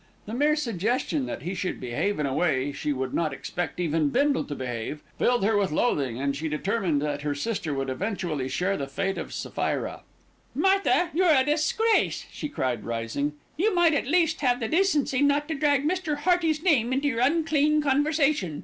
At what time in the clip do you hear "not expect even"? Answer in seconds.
3.13-4.09